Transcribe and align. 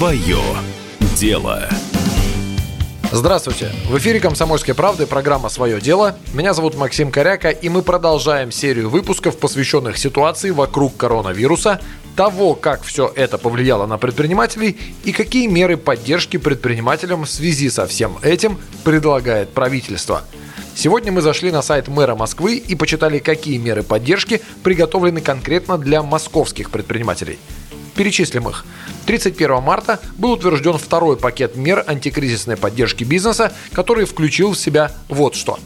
Свое 0.00 0.38
дело. 1.14 1.68
Здравствуйте! 3.12 3.70
В 3.86 3.98
эфире 3.98 4.18
«Комсомольской 4.18 4.72
правды» 4.72 5.04
программа 5.04 5.50
«Свое 5.50 5.78
дело». 5.78 6.16
Меня 6.32 6.54
зовут 6.54 6.74
Максим 6.74 7.10
Коряка, 7.10 7.50
и 7.50 7.68
мы 7.68 7.82
продолжаем 7.82 8.50
серию 8.50 8.88
выпусков, 8.88 9.36
посвященных 9.36 9.98
ситуации 9.98 10.52
вокруг 10.52 10.96
коронавируса, 10.96 11.82
того, 12.16 12.54
как 12.54 12.82
все 12.82 13.12
это 13.14 13.36
повлияло 13.36 13.84
на 13.84 13.98
предпринимателей 13.98 14.78
и 15.04 15.12
какие 15.12 15.48
меры 15.48 15.76
поддержки 15.76 16.38
предпринимателям 16.38 17.26
в 17.26 17.30
связи 17.30 17.68
со 17.68 17.86
всем 17.86 18.16
этим 18.22 18.58
предлагает 18.84 19.50
правительство. 19.50 20.22
Сегодня 20.74 21.12
мы 21.12 21.20
зашли 21.20 21.52
на 21.52 21.60
сайт 21.60 21.88
мэра 21.88 22.14
Москвы 22.14 22.56
и 22.56 22.74
почитали, 22.74 23.18
какие 23.18 23.58
меры 23.58 23.82
поддержки 23.82 24.40
приготовлены 24.62 25.20
конкретно 25.20 25.76
для 25.76 26.02
московских 26.02 26.70
предпринимателей. 26.70 27.38
Перечислим 28.00 28.48
их. 28.48 28.64
31 29.04 29.60
марта 29.60 30.00
был 30.16 30.30
утвержден 30.30 30.78
второй 30.78 31.18
пакет 31.18 31.54
мер 31.54 31.84
антикризисной 31.86 32.56
поддержки 32.56 33.04
бизнеса, 33.04 33.52
который 33.74 34.06
включил 34.06 34.52
в 34.52 34.58
себя 34.58 34.90
вот 35.10 35.34
что. 35.34 35.58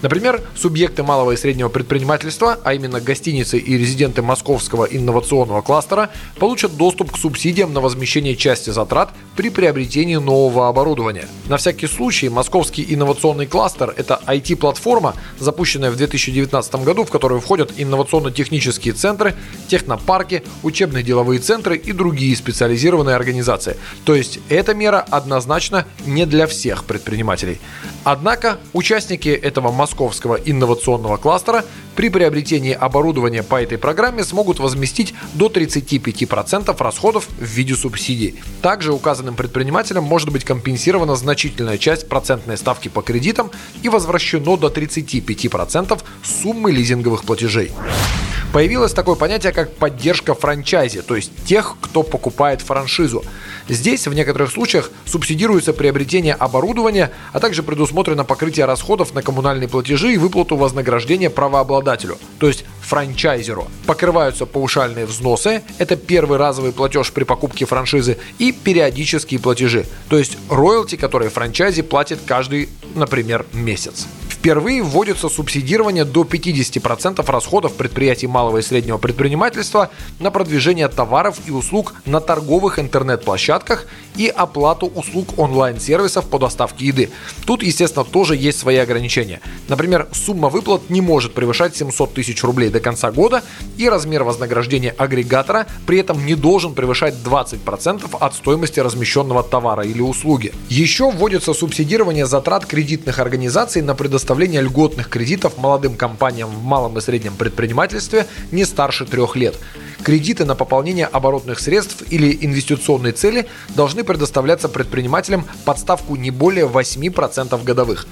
Например, 0.00 0.40
субъекты 0.54 1.02
малого 1.02 1.32
и 1.32 1.36
среднего 1.36 1.68
предпринимательства, 1.68 2.58
а 2.62 2.74
именно 2.74 3.00
гостиницы 3.00 3.58
и 3.58 3.76
резиденты 3.76 4.22
московского 4.22 4.84
инновационного 4.84 5.60
кластера, 5.60 6.10
получат 6.38 6.76
доступ 6.76 7.12
к 7.12 7.18
субсидиям 7.18 7.72
на 7.72 7.80
возмещение 7.80 8.36
части 8.36 8.70
затрат 8.70 9.10
при 9.36 9.50
приобретении 9.50 10.16
нового 10.16 10.68
оборудования. 10.68 11.28
На 11.48 11.56
всякий 11.56 11.88
случай, 11.88 12.28
московский 12.28 12.86
инновационный 12.88 13.46
кластер– 13.46 13.92
это 13.96 14.20
IT-платформа, 14.26 15.14
запущенная 15.40 15.90
в 15.90 15.96
2019 15.96 16.74
году, 16.84 17.04
в 17.04 17.10
которую 17.10 17.40
входят 17.40 17.72
инновационно-технические 17.76 18.94
центры, 18.94 19.34
технопарки, 19.66 20.44
учебные 20.62 21.02
деловые 21.02 21.40
центры 21.40 21.76
и 21.76 21.92
другие 21.92 22.36
специализированные 22.36 23.16
организация. 23.16 23.76
То 24.04 24.14
есть 24.14 24.38
эта 24.48 24.74
мера 24.74 25.04
однозначно 25.10 25.86
не 26.06 26.24
для 26.24 26.46
всех 26.46 26.84
предпринимателей. 26.84 27.58
Однако 28.04 28.58
участники 28.72 29.28
этого 29.28 29.70
московского 29.88 30.34
инновационного 30.36 31.16
кластера 31.16 31.64
при 31.96 32.10
приобретении 32.10 32.72
оборудования 32.72 33.42
по 33.42 33.60
этой 33.60 33.78
программе 33.78 34.22
смогут 34.22 34.60
возместить 34.60 35.14
до 35.32 35.46
35% 35.46 36.76
расходов 36.78 37.26
в 37.38 37.44
виде 37.44 37.74
субсидий. 37.74 38.34
Также 38.60 38.92
указанным 38.92 39.34
предпринимателям 39.34 40.04
может 40.04 40.30
быть 40.30 40.44
компенсирована 40.44 41.16
значительная 41.16 41.78
часть 41.78 42.08
процентной 42.08 42.58
ставки 42.58 42.88
по 42.88 43.00
кредитам 43.00 43.50
и 43.82 43.88
возвращено 43.88 44.56
до 44.56 44.68
35% 44.68 45.98
суммы 46.22 46.70
лизинговых 46.70 47.24
платежей. 47.24 47.72
Появилось 48.52 48.94
такое 48.94 49.14
понятие, 49.14 49.52
как 49.52 49.74
поддержка 49.74 50.34
франчайзи, 50.34 51.02
то 51.02 51.14
есть 51.14 51.30
тех, 51.44 51.76
кто 51.82 52.02
покупает 52.02 52.62
франшизу. 52.62 53.22
Здесь 53.68 54.06
в 54.06 54.14
некоторых 54.14 54.50
случаях 54.50 54.90
субсидируется 55.04 55.74
приобретение 55.74 56.32
оборудования, 56.32 57.10
а 57.34 57.40
также 57.40 57.62
предусмотрено 57.62 58.24
покрытие 58.24 58.64
расходов 58.64 59.12
на 59.12 59.20
коммунальные 59.20 59.68
платежи 59.68 60.14
и 60.14 60.16
выплату 60.16 60.56
вознаграждения 60.56 61.28
правообладателю, 61.28 62.16
то 62.38 62.48
есть 62.48 62.64
франчайзеру. 62.80 63.68
Покрываются 63.84 64.46
паушальные 64.46 65.04
взносы, 65.04 65.62
это 65.76 65.96
первый 65.96 66.38
разовый 66.38 66.72
платеж 66.72 67.12
при 67.12 67.24
покупке 67.24 67.66
франшизы, 67.66 68.16
и 68.38 68.52
периодические 68.52 69.40
платежи, 69.40 69.84
то 70.08 70.16
есть 70.16 70.38
роялти, 70.48 70.96
которые 70.96 71.28
франчайзи 71.28 71.82
платит 71.82 72.20
каждый, 72.24 72.70
например, 72.94 73.44
месяц. 73.52 74.06
Впервые 74.38 74.84
вводится 74.84 75.28
субсидирование 75.28 76.04
до 76.04 76.22
50% 76.22 77.28
расходов 77.28 77.74
предприятий 77.74 78.28
малого 78.28 78.58
и 78.58 78.62
среднего 78.62 78.96
предпринимательства 78.96 79.90
на 80.20 80.30
продвижение 80.30 80.86
товаров 80.86 81.38
и 81.48 81.50
услуг 81.50 81.94
на 82.06 82.20
торговых 82.20 82.78
интернет-площадках 82.78 83.86
и 84.16 84.28
оплату 84.28 84.86
услуг 84.86 85.36
онлайн-сервисов 85.38 86.28
по 86.28 86.38
доставке 86.38 86.86
еды. 86.86 87.10
Тут, 87.46 87.64
естественно, 87.64 88.04
тоже 88.04 88.36
есть 88.36 88.60
свои 88.60 88.76
ограничения. 88.76 89.40
Например, 89.66 90.06
сумма 90.12 90.48
выплат 90.48 90.88
не 90.88 91.00
может 91.00 91.34
превышать 91.34 91.76
700 91.76 92.14
тысяч 92.14 92.42
рублей 92.44 92.70
до 92.70 92.78
конца 92.78 93.10
года, 93.10 93.42
и 93.76 93.88
размер 93.88 94.22
вознаграждения 94.22 94.94
агрегатора 94.96 95.66
при 95.84 95.98
этом 95.98 96.24
не 96.24 96.36
должен 96.36 96.74
превышать 96.74 97.14
20% 97.24 98.16
от 98.20 98.34
стоимости 98.34 98.78
размещенного 98.78 99.42
товара 99.42 99.82
или 99.82 100.00
услуги. 100.00 100.52
Еще 100.68 101.10
вводится 101.10 101.54
субсидирование 101.54 102.24
затрат 102.24 102.66
кредитных 102.66 103.18
организаций 103.18 103.82
на 103.82 103.96
предоставление 103.96 104.27
предоставления 104.28 104.60
льготных 104.60 105.08
кредитов 105.08 105.56
молодым 105.56 105.96
компаниям 105.96 106.50
в 106.50 106.62
малом 106.62 106.98
и 106.98 107.00
среднем 107.00 107.34
предпринимательстве 107.34 108.26
не 108.52 108.66
старше 108.66 109.06
трех 109.06 109.36
лет. 109.36 109.56
Кредиты 110.02 110.44
на 110.44 110.54
пополнение 110.54 111.06
оборотных 111.06 111.58
средств 111.58 112.02
или 112.10 112.36
инвестиционные 112.42 113.14
цели 113.14 113.46
должны 113.74 114.04
предоставляться 114.04 114.68
предпринимателям 114.68 115.46
под 115.64 115.78
ставку 115.78 116.14
не 116.16 116.30
более 116.30 116.66
8% 116.66 117.64
годовых. 117.64 118.06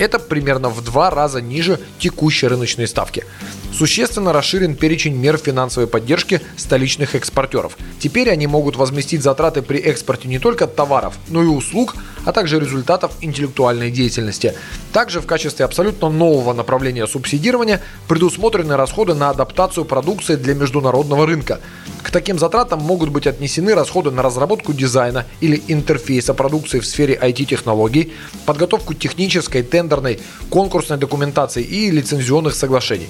Это 0.00 0.18
примерно 0.18 0.70
в 0.70 0.82
два 0.82 1.08
раза 1.08 1.40
ниже 1.40 1.78
текущей 2.00 2.48
рыночной 2.48 2.88
ставки. 2.88 3.24
Существенно 3.72 4.32
расширен 4.32 4.74
перечень 4.74 5.14
мер 5.14 5.36
финансовой 5.36 5.86
поддержки 5.86 6.40
столичных 6.56 7.14
экспортеров. 7.14 7.76
Теперь 8.00 8.30
они 8.30 8.46
могут 8.48 8.76
возместить 8.76 9.22
затраты 9.22 9.62
при 9.62 9.78
экспорте 9.78 10.26
не 10.26 10.38
только 10.40 10.66
товаров, 10.66 11.16
но 11.28 11.42
и 11.42 11.46
услуг, 11.46 11.94
а 12.24 12.32
также 12.32 12.60
результатов 12.60 13.12
интеллектуальной 13.20 13.90
деятельности. 13.90 14.54
Также 14.92 15.20
в 15.20 15.26
качестве 15.26 15.64
абсолютно 15.64 16.08
нового 16.08 16.52
направления 16.52 17.06
субсидирования 17.06 17.80
предусмотрены 18.08 18.76
расходы 18.76 19.14
на 19.14 19.30
адаптацию 19.30 19.84
продукции 19.84 20.36
для 20.36 20.54
международного 20.54 21.26
рынка. 21.26 21.60
К 22.02 22.10
таким 22.10 22.38
затратам 22.38 22.80
могут 22.80 23.10
быть 23.10 23.26
отнесены 23.26 23.74
расходы 23.74 24.10
на 24.10 24.22
разработку 24.22 24.72
дизайна 24.72 25.26
или 25.40 25.62
интерфейса 25.68 26.34
продукции 26.34 26.80
в 26.80 26.86
сфере 26.86 27.18
IT-технологий, 27.20 28.12
подготовку 28.46 28.94
технической, 28.94 29.62
тендерной, 29.62 30.20
конкурсной 30.48 30.98
документации 30.98 31.62
и 31.62 31.90
лицензионных 31.90 32.54
соглашений 32.54 33.08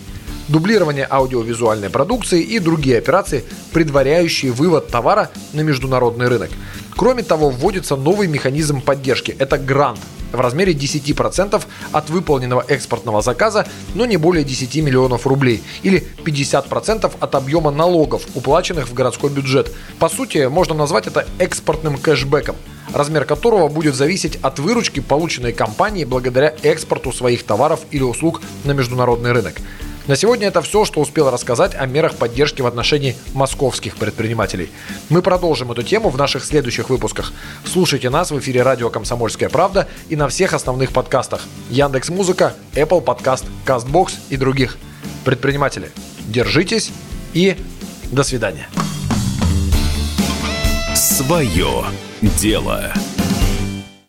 дублирование 0.51 1.07
аудиовизуальной 1.09 1.91
продукции 1.91 2.43
и 2.43 2.59
другие 2.59 2.99
операции, 2.99 3.45
предваряющие 3.73 4.51
вывод 4.51 4.89
товара 4.89 5.31
на 5.53 5.61
международный 5.61 6.29
рынок. 6.29 6.51
Кроме 7.01 7.23
того, 7.23 7.49
вводится 7.49 7.97
новый 7.97 8.29
механизм 8.29 8.83
поддержки– 8.83 9.35
это 9.39 9.57
грант 9.57 9.99
в 10.33 10.39
размере 10.39 10.75
10% 10.75 11.63
от 11.93 12.11
выполненного 12.11 12.63
экспортного 12.69 13.23
заказа, 13.23 13.67
но 13.95 14.05
не 14.05 14.19
более 14.19 14.45
10 14.45 14.77
миллионов 14.83 15.27
рублей, 15.27 15.63
или 15.83 16.07
50% 16.27 17.11
от 17.19 17.35
объема 17.35 17.71
налогов, 17.71 18.27
уплаченных 18.35 18.87
в 18.87 18.93
городской 18.93 19.31
бюджет. 19.31 19.73
По 19.99 20.11
сути, 20.11 20.47
можно 20.49 20.75
назвать 20.75 21.07
это 21.07 21.27
экспортным 21.39 21.97
кэшбэком 21.97 22.57
размер 22.93 23.25
которого 23.25 23.69
будет 23.69 23.95
зависеть 23.95 24.39
от 24.43 24.59
выручки, 24.59 25.01
полученной 25.01 25.53
компанией 25.53 26.05
благодаря 26.05 26.55
экспорту 26.63 27.13
своих 27.13 27.45
товаров 27.45 27.81
или 27.91 28.03
услуг 28.03 28.43
на 28.65 28.73
международный 28.73 29.33
рынок. 29.33 29.55
На 30.07 30.17
сегодня 30.17 30.49
это 30.49 30.63
все, 30.63 30.85
что 30.85 31.01
успел 31.01 31.31
рассказать 31.31 31.75
о 31.75 31.87
мерах 31.87 32.17
поддержки 32.17 32.63
в 32.63 32.67
отношении 32.67 33.17
московских 33.35 33.97
предпринимателей. 33.97 34.71
Мы 35.09 35.23
продолжим 35.23 35.71
эту 35.73 35.83
тему 35.83 36.09
в 36.09 36.17
наших 36.17 36.45
следующих 36.45 36.91
выпусках. 36.91 37.33
Слушайте 37.65 38.11
нас 38.11 38.31
в 38.31 38.39
эфире 38.39 38.63
радио 38.63 38.91
«Комсомольская 38.91 39.49
правда» 39.49 39.89
и 40.09 40.17
на 40.17 40.29
всех 40.29 40.55
основных 40.55 40.93
подкастах. 40.93 41.43
Яндекс 41.69 42.09
Музыка, 42.09 42.55
Apple 42.75 43.05
Podcast, 43.05 43.45
CastBox 43.67 44.15
и 44.31 44.37
других. 44.37 44.79
Предприниматели, 45.25 45.91
держитесь 46.27 46.91
и 47.35 47.57
до 48.11 48.23
свидания. 48.23 48.69
Свое 50.95 51.85
дело. 52.23 52.93